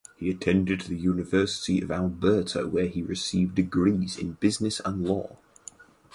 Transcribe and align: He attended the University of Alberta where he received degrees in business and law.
He 0.17 0.31
attended 0.31 0.81
the 0.81 0.95
University 0.95 1.79
of 1.79 1.91
Alberta 1.91 2.65
where 2.67 2.87
he 2.87 3.03
received 3.03 3.53
degrees 3.53 4.17
in 4.17 4.31
business 4.31 4.81
and 4.83 5.03
law. 5.07 5.37